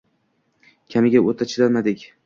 [0.95, 2.13] Kamiga o‘ta chidamlilik